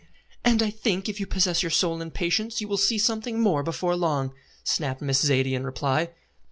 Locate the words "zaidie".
5.23-5.53